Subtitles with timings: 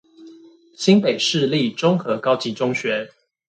[0.75, 3.07] 新北市立中和高級中學